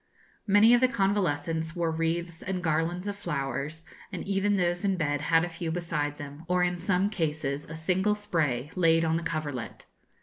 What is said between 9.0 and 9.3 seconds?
on the